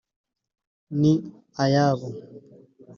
ni 1.01 1.13
ayabo 1.63 2.07